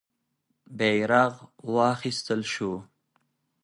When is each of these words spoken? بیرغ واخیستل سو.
بیرغ 0.77 1.33
واخیستل 1.75 2.41
سو. 2.53 2.71